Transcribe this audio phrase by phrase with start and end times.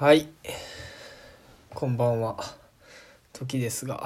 [0.00, 0.28] はい。
[1.74, 2.38] こんばんは。
[3.34, 4.02] 時ですが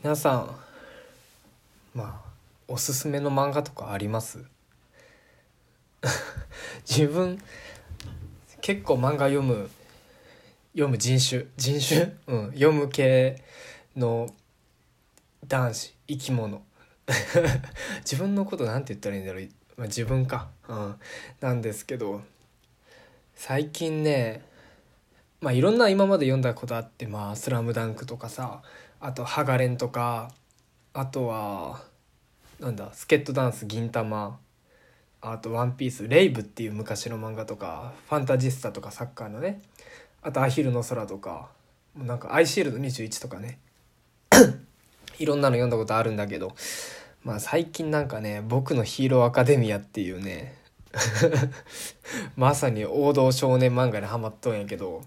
[0.00, 0.56] 皆さん
[1.92, 2.30] まあ
[2.68, 4.44] おすすめの漫画とかあります？
[6.88, 7.42] 自分
[8.60, 9.68] 結構漫画読む
[10.70, 12.16] 読む人種人種？
[12.28, 13.42] うん読む系
[13.96, 14.32] の
[15.48, 16.62] 男子生き物。
[18.04, 21.00] 自分のことなんて言ったらいいんだろう、まあ、自分か、うん、
[21.40, 22.22] なんですけど
[23.40, 24.42] 最近ね
[25.40, 28.62] まあいろんな今まで読んだことあってまあ「スラムダンクとかさ
[28.98, 30.32] あと「ハガレン」とか
[30.92, 31.80] あとは
[32.58, 34.34] なんだ「スケットダンス銀魂」
[35.22, 39.62] あと「ワンピースレイブっていう昔の漫画とか「ファンタジスタ」とかサッカーのね
[40.20, 41.48] あと「アヒルの空」とか
[41.94, 43.60] なんか「アイシールド21」とかね
[45.20, 46.56] いろんなの読んだことあるんだけど
[47.22, 50.57] まあ最近なんかね「僕のヒーローアカデミア」っていうね
[52.36, 55.02] まさに王道少年漫画にハマっとんやけど。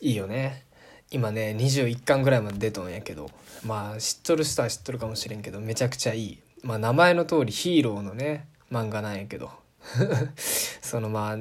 [0.00, 0.64] いいよね。
[1.10, 3.30] 今ね21巻ぐらいまで出とんやけど。
[3.64, 6.42] まあ知っとる人は知っとるかもしれんけどめちゃくちゃいい。
[6.62, 9.50] まあ名前の通りヒーローのね漫画なんやけど。
[10.36, 11.36] そのまあ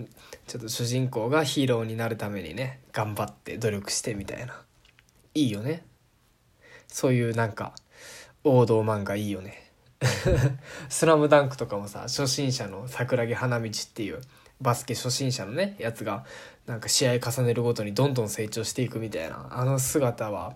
[0.48, 4.62] ちょっと主人公がヒーローになるためにね頑張って努力してみたいな。
[5.34, 5.86] いいよね。
[6.88, 7.74] そういうなんか
[8.44, 9.71] 王道漫画いいよね。
[10.90, 14.22] スラムダンクとかもさ初心者の桜木花道っていう
[14.60, 16.26] バスケ初心者のねやつが
[16.66, 19.48] なんか試合重ねるごとにどんどん成長していくみたいな。
[19.52, 20.54] あの姿は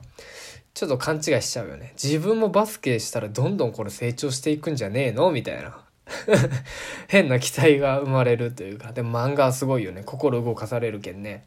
[0.74, 1.94] ちょっと勘違いしちゃうよね。
[2.02, 5.80] 自分もバスケしたらどんどんこれ成長していくんじゃねえのみたいな。
[7.08, 8.92] 変な期待が生まれるというか。
[8.92, 10.04] でも漫画はすごいよね。
[10.04, 11.46] 心動かされるけんね。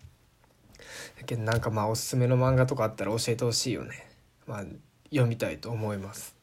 [1.18, 4.08] だけどなんかまあおすすめの漫画とかあったら教えてほしいよね。
[4.46, 4.64] まあ
[5.10, 6.37] 読みたいと思います。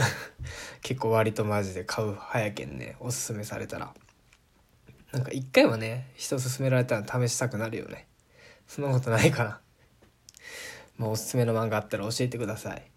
[0.82, 3.94] 結構割とマジで買う早けんねおすすめされたら。
[5.12, 8.06] なんか一回はね人勧められたら試したくなるよね。
[8.66, 9.60] そんなことないかな。
[10.98, 12.90] もうおすすめの漫画あったら教えてください。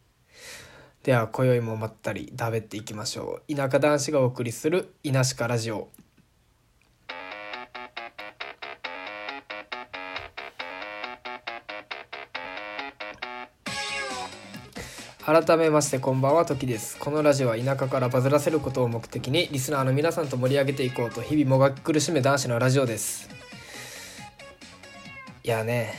[1.03, 3.55] では今宵もまったり食べていきましょう。
[3.55, 5.89] 田舎男子がお送りする「稲しかラジオ」
[15.31, 16.97] 改めましてこんばんは時です。
[16.97, 23.29] このラジオは田舎からバズらせることを目的にリスナーの皆さんと盛り上げていこうと日々もがき苦しめ男子のラジオです。
[25.45, 25.93] いやね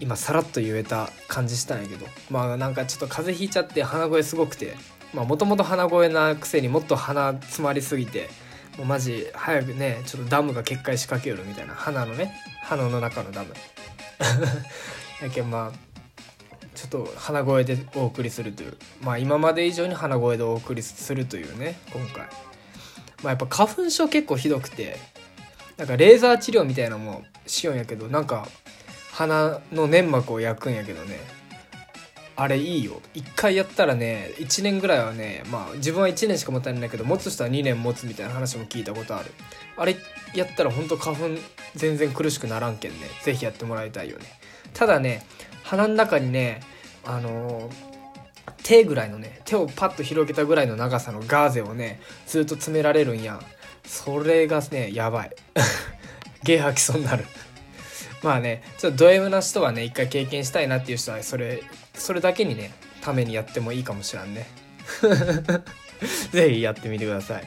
[0.00, 2.06] 今さらっと言えた感じしたんやけど。
[2.30, 4.76] まあなんかちょっと風邪ひいちゃって鼻声すごくて
[5.12, 8.30] まあもともと鼻声なくせにもっと鼻詰まりすぎて
[8.78, 11.74] もうマジ早くねちょっとダムが決壊しかけよるみたいな。
[11.74, 12.32] 鼻のね
[12.62, 13.52] 鼻の中のダム。
[15.20, 15.87] やけんまあ
[16.78, 22.28] ちょっと鼻声でお送りするというまあ今まで以上に鼻声でお送りするというね今回。
[23.24, 24.96] まあやっぱ花粉症結構ひどくて
[25.76, 28.46] なんかレーザー治療みたいなのもしようんやけどなんか
[29.10, 31.18] 鼻の粘膜を焼くんやけどね
[32.36, 33.02] あれいいよ。
[33.12, 39.32] 一回やったらね1年ぐらいはねまあ自分は1年しか持たないんだけど持つ人は2年持つみたいな話も聞いたことある。
[39.76, 39.96] あれ
[40.32, 41.24] やったらほんと花粉
[41.74, 42.98] 全然苦しくならんけんね。
[43.24, 44.26] 是非やってもらいたいよね。
[44.74, 45.26] ただね
[45.68, 46.60] 鼻の中にね
[47.04, 47.68] あの
[48.62, 53.38] 手ぐらいのね手をパッと広げたぐらいの長さのガーゼをねずっと詰められるんや。
[53.84, 55.30] それがねやばい。
[56.42, 57.26] ゲー吐きそうになる。
[58.22, 61.62] まあねちょっとド M な人はね一回経験したいなっていう人はそれ
[61.94, 64.46] それだけにねためにやってもいいかもしらんね。
[66.32, 67.40] 是非やってみてくださ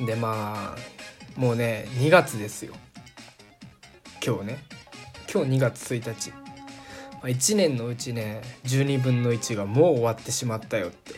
[0.00, 0.06] い。
[0.06, 2.74] でまあもうね2月ですよ。
[4.24, 4.64] 今日ね。
[5.32, 6.41] 今日2月1日。
[7.22, 11.14] 1年のうちね12分の1がもう終わってしまったよって。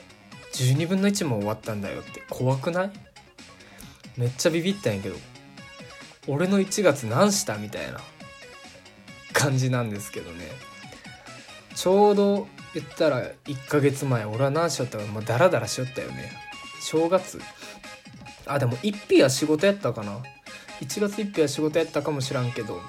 [0.53, 2.23] 12分の1も終わったんだよって。
[2.31, 2.91] 怖くない？
[4.17, 5.17] めっちゃビビったんやけど。
[6.27, 7.57] 俺の1月何した？
[7.57, 8.01] みたいな。
[9.33, 10.51] 感じなんですけどね。
[11.75, 16.31] ちょうど言ったら1ヶ月前俺は何しよったかもうダラダラしよったよね。
[16.81, 17.41] 正月。
[18.47, 20.19] あでも1日は仕事やったかな。
[20.81, 22.81] 1月1日は仕事やったかもしらんけど。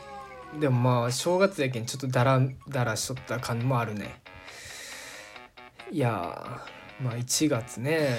[0.59, 4.21] でもまあ正月やけんちょっとダラダラしとった感もあるね。
[5.91, 6.61] いや
[7.01, 8.17] まあ1月ね。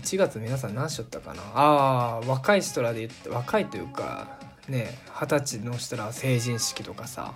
[0.00, 1.42] 1月皆さん何しとったかな。
[1.54, 4.38] ああ若い人らで言って若いというか
[4.68, 7.34] ね二十歳の人ら成人式とかさ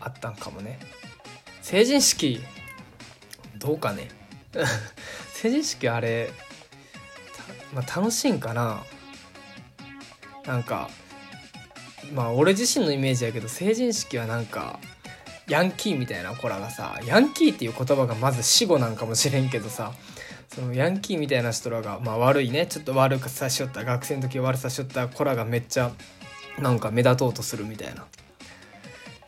[0.00, 0.78] あったんかもね。
[1.62, 2.40] 成人式
[3.58, 4.08] どうかね。
[5.32, 6.30] 成人式あれ
[7.74, 8.84] まあ、楽しいんかな。
[10.46, 10.88] なんか
[12.12, 14.78] まあ俺自身のイメージやけど成人式はなんか
[15.48, 19.92] ヤンキーみたいな子らがさヤンキーっていう言葉がまず死語なんかもしれんけどさ
[20.48, 25.90] そのヤンキーみたいな人らが、まあ、悪いねちょっと悪くさしよった学生の時悪さしよった子らがめっちゃ
[26.58, 28.06] なんか目立とうとするみたいな。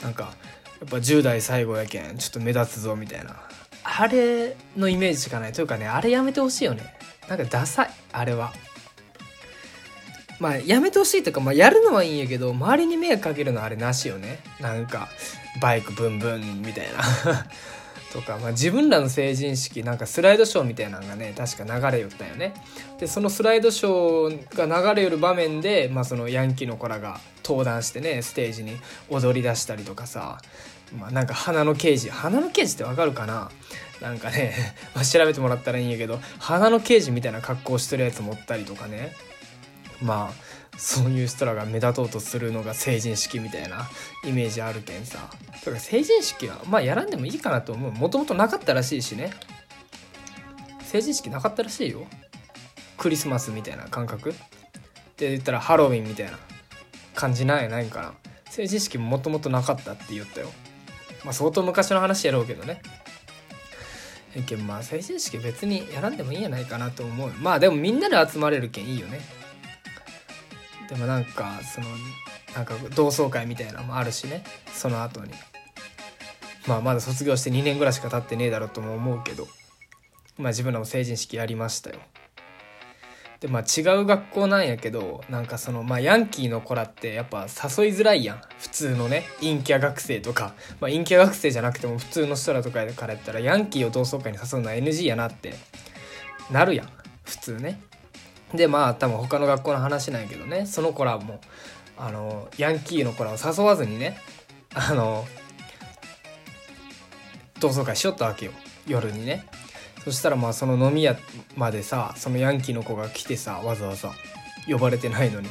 [0.01, 0.35] なんか
[0.81, 3.37] やっぱ10代最後やけんちょっと目立つぞみたいな。
[3.83, 5.53] あれのイメージしかない。
[5.53, 6.95] というかねあれやめてほしいよね。
[7.29, 8.53] なんかダサいあれは。
[10.39, 14.41] まあやめてほしいというか、まあ、やるのはいいんやけど周りに迷惑かけるのはあれなしよね。
[14.61, 15.09] なんか
[15.61, 17.47] バイクブンブンみたいな。
[18.13, 22.55] とか、まあ、自分らの成人式なんかスライドショーみたいなのがね確か流れよったよね。
[22.99, 28.77] でそのスライドショーが流れよる場面で、まあ、そのヤンキーの子らが登壇してねステージに
[29.11, 30.39] 踊り出したりとかさ、
[30.99, 33.51] まあ、なんか花の刑事花の刑事ってわかるかな？
[34.01, 34.55] なんかね、
[35.11, 39.13] 調べてもらったらいいんやけど花の刑事みたいな格好してるやつ持ったりとかね。
[40.03, 43.89] まあそういう人らが目立とうとするのが成人式みたいな
[44.25, 45.31] イメージあるけんさ。
[45.53, 47.93] だから成人式はまあやらんでもいいかなと思う。
[47.93, 49.31] もともとなかったらしいしね。
[50.85, 52.07] 成人式なかったらしいよ。
[52.99, 54.35] クリスマスみたいな感覚。
[55.17, 56.39] で言ったらハロウィンみたいな
[57.15, 58.15] 感じなんやないんかな。
[58.51, 60.51] 成人式ももともとなかったって言ったよ。
[61.25, 62.83] まあ相当昔の話やろうけどね。
[64.35, 67.33] えけんまあ成人式別にやらんでもいいんやないかなと思う。
[67.41, 69.21] まあでもみんなで集まれるけんいいよね。
[70.89, 71.87] でもなんかその
[72.55, 75.33] なんか同窓会みたいなのもあるしねその後に。
[76.67, 79.47] まあまだ卒業して2年ぐらいしか経ってねえだろうとも思うけど
[80.37, 82.01] まあ自分らも成人式やりましたよ。
[83.39, 87.49] でまあ違う学校なんやけどなんかそのまあヤンキーの子らってやっぱ誘い
[87.91, 88.41] づらいやん。
[88.59, 95.55] 普通のね陰キャ学生とか、まあ、陰キャ学生じゃなくても普通の人らとかからやったらヤンキーを同窓会に誘うのは NG やなって
[96.51, 96.89] なるやん。
[97.25, 97.81] 普通ね。
[98.57, 100.67] でまあ多分他の学校の話なんやけどね。
[100.67, 101.41] その子らも
[101.99, 104.19] あのヤンキーの子らを誘わずにね
[104.75, 105.27] あの
[107.61, 108.53] 同窓会しよったわけよ。
[108.87, 109.47] 夜にね。
[110.05, 111.17] そしたらまあその飲み屋
[111.57, 114.13] までさそのヤンキーの子が来てさわざわざ
[114.69, 115.49] 呼ばれてないのに。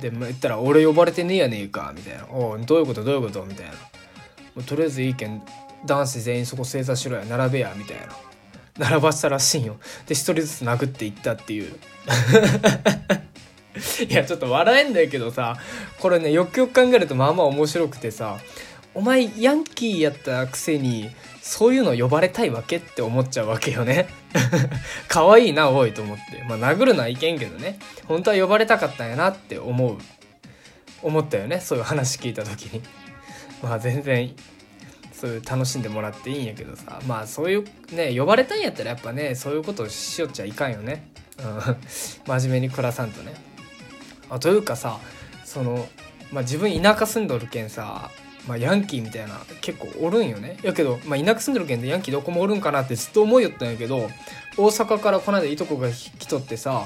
[0.00, 4.62] で言ったら「俺呼ばれてねえやねえか」みたいな「おどういうことどういうこと?」みたいな。
[4.62, 5.42] とりあえずいいけん
[5.86, 8.06] 男子全員そこ正座しろや並べやみたいな。
[8.78, 9.76] 並ばしたらしいんよ。
[10.06, 11.72] で一人ずつ殴っていったっていう。
[14.08, 15.56] いやちょっと笑えんだけどさ
[15.98, 18.38] これねよくよく考えるとまあまあ面白くてさ
[18.94, 21.10] お前ヤンキーやったくせに
[21.42, 24.06] そういうの呼ばれたいわけって思っちゃうわけよね。
[25.08, 26.42] 可愛いなおいと思って。
[26.48, 27.78] まあ殴るのはいけんけどね。
[28.06, 29.98] 本当は呼ばれたかったんやなって思う。
[31.02, 32.82] 思ったよねそういう話聞いた時に。
[33.62, 34.34] まあ全然
[35.18, 37.00] そういう楽しんでもらっていいんやけどさ。
[37.06, 41.08] まあそういうね呼ばれたんやったらやっぱねそういうことをしよっちゃいかんよね。
[41.38, 41.76] うん。
[42.26, 43.34] 真面目に暮らさんとね。
[44.30, 44.98] あというかさ
[45.44, 45.88] その、
[46.32, 48.10] まあ、自分田舎住んどるけんさ
[48.46, 50.58] まあ、ヤンキーみたいな結構おるんよね。
[50.62, 54.10] やけど、まあ、田舎住んでるけんでヤンキーどこもおるんかなってずっと思いよったんやけど
[54.58, 56.84] 大阪からこの間いとこが来とってさ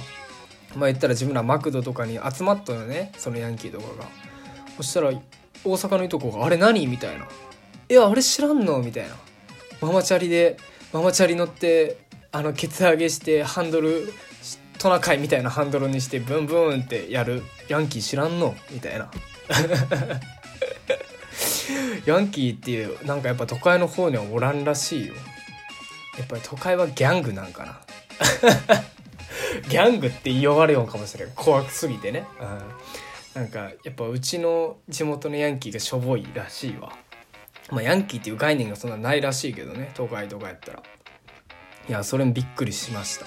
[0.76, 4.08] まあ言ったら自分らマクドとかに集まったよねそのヤンキーとかが。
[4.76, 5.10] そしたら
[5.64, 7.26] 大阪のいとこが「あれ何?」みたいな
[7.88, 9.16] 「いやあれ知らんの?」みたいな。
[9.80, 10.56] ママチャリで
[10.92, 11.98] ママチャリ乗って
[12.32, 14.12] あのケツ上げしてハンドル
[14.78, 17.42] トナカイみたいなハンドルにしてブンブンってやる。
[17.68, 18.54] ヤンキー知らんの？
[18.70, 19.10] みたいな。
[22.06, 25.14] ヤンキーっていうなんかやっぱ都会の方にはおらんらしいよ。
[26.18, 27.80] やっぱり都会はギャングなんかな。
[29.68, 31.30] ギャングって言い終われようかもしれん。
[31.34, 32.24] 怖すぎてね、
[33.34, 36.92] うん、なんかやっぱうちの地元のヤンキーがしょぼいらしいわ。
[37.70, 39.90] まあヤンキーっていう概念がそんなないらしいけどね。
[39.94, 40.82] 都会とかやったら。
[41.88, 43.26] いやそれにびっくりしました。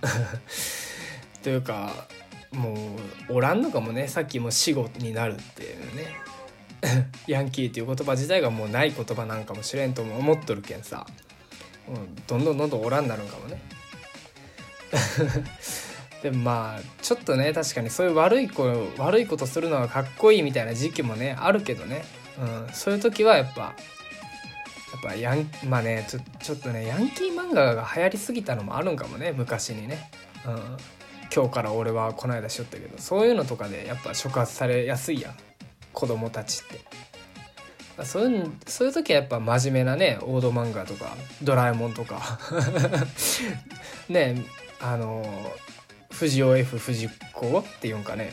[1.42, 2.06] というか
[2.52, 2.96] も
[3.28, 4.08] うおらんのかもね。
[4.08, 6.28] さっきも死後になるっていうね。
[7.26, 11.06] ヤンキーっていう言葉自体がもうない言葉なんかもしれんとも思っとるけんさ、
[11.88, 11.92] う、
[12.26, 13.60] どんどんどんどんおらんなるんかもね。
[16.22, 18.64] でもまあちょっとね確かにそういう悪い子
[18.96, 22.04] 悪いことするのがかっこいいみたいな時期もねあるけどね、
[22.40, 23.74] うん、そういう時はやっぱや
[24.98, 30.10] っぱヤンまあねちょちょっとねヤンキー漫画が流行りすぎたのもあるんかもね昔にね、
[30.46, 30.60] うん、
[31.34, 35.34] 今日から俺はこの間しよったけどそういうのとかでやっぱ触発されやすいやん。
[35.98, 38.04] 子供たちって。
[38.04, 42.38] そういうそういう時はやっぱ真面目なね王道漫画とか「ドラえもん」とか。
[44.08, 44.44] ね
[44.80, 45.24] あの
[46.12, 48.32] 藤尾 F 藤子っていうんかね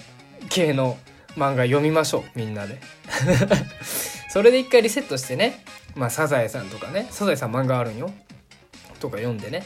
[0.49, 0.99] 系の
[1.35, 2.79] 漫画読みましょうみんなで。
[4.29, 5.63] それで一回リセットしてね
[5.95, 8.11] まあサザエさんとかねサザエさん漫画あるんよ。
[8.99, 9.63] とか読んでね。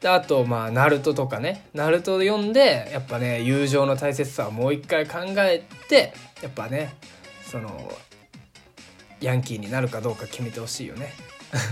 [0.00, 1.64] であとまあナルトとかね。
[1.74, 6.94] ナルト読んでやっぱね友情の大切さをもう一回考えてやっぱね
[7.50, 7.92] その
[9.20, 11.12] ヤンキーになるかどうか決めてほしいよね。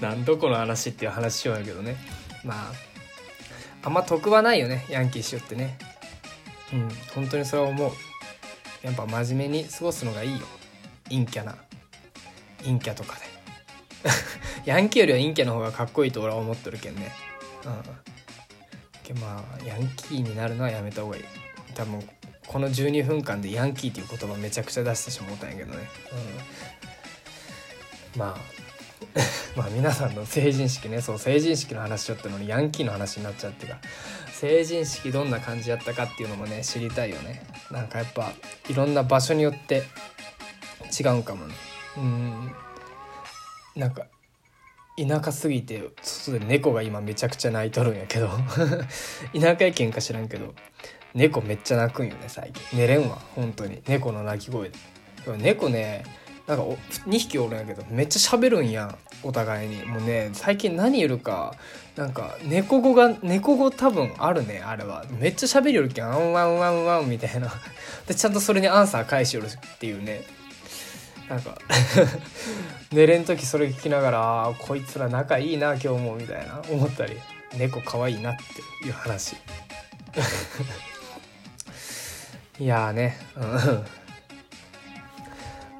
[0.00, 1.96] なんどこの話っていう話しようやけどね。
[2.44, 2.74] まあ
[3.86, 5.76] あんま得はないよねヤンキーしようってね。
[6.72, 7.92] うん本当にそれは思う。
[8.84, 10.46] やっぱ真面目に過ごすのがいいよ。
[11.08, 11.56] 陰キャな。
[12.62, 13.22] 陰キャとかで。
[14.70, 17.10] ヤンキーよりは陰キャの方がかっこいいと俺は思ってるけんね。
[17.64, 18.04] うん。
[19.20, 21.24] まあヤンキーになるのはやめた方がいい。
[21.74, 22.08] 多分
[22.46, 25.78] この12分間でヤンキーっていう言葉めちゃくちゃ出してしもうたんやけどね、
[28.14, 28.38] うん、まあ
[29.56, 31.00] まあ皆さんの成人式ね。
[31.00, 33.78] そう成人式の話しよったのにヤンキーの話になっちゃってか
[34.32, 37.42] 成人式どんな感じやったかっていうのもね知りたいよね。
[37.74, 38.32] なんかやっぱ
[38.68, 39.82] いろんな場所によって
[40.98, 41.54] 違うんかもね。
[41.96, 42.52] うん。
[43.74, 44.06] なんか
[44.96, 48.30] 田舎すぎて外で猫が今めちゃくちゃ泣いとるんやけど。
[49.34, 50.54] 田舎やけんか知らんけど
[51.14, 52.78] 猫めっちゃ泣くんよね最近。
[52.78, 53.82] 寝れんわ本当に。
[53.88, 54.78] 猫の鳴き声で。
[55.38, 56.04] 猫ね
[56.46, 56.64] なんか
[57.06, 59.82] 2匹おるんやけどめっちゃ喋るんやお互いに。
[59.84, 61.54] もうね最近何言るか
[61.96, 65.04] なんか猫語が猫語多分あるねあれは。
[65.18, 67.50] めっちゃ喋りよるけんあんワンワンワンみたいな。
[68.06, 70.22] でちゃんとそれにアンサー返しよるっていうね。
[71.30, 71.56] なんか
[72.92, 76.60] 寝れん時それ聞きながらこいつら仲いいな今日もみたいな。
[76.70, 77.16] 思ったり。
[77.56, 78.42] 猫可愛いなって
[78.86, 79.36] いう話。
[82.58, 83.16] いやね。
[83.36, 83.86] うん。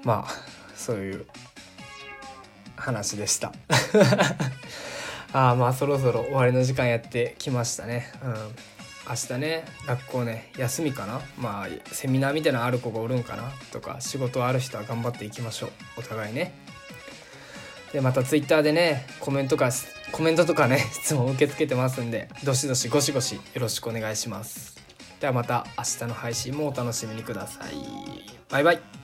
[0.04, 0.53] まあ。
[0.84, 1.26] そういう
[2.76, 3.52] 話でした。
[5.32, 8.12] ああまあそろそろ終わりの時間やってきましたね。
[8.22, 8.34] うん。
[9.06, 11.22] 明日ね学校ね休みかな。
[11.38, 15.70] まあセミナーみたいなのある子がおるんかなとか仕事ある人は頑張っていきましょう。
[15.98, 16.52] お互いね。
[17.92, 19.70] でまたツイッターでねコメントか
[20.12, 24.74] コメントとかね 質問受け付けてますんでどしどしゴシゴシよろしくお願いします。
[25.20, 27.74] ではまた明日の配信もお楽しみにください。
[28.50, 29.03] バイバイ。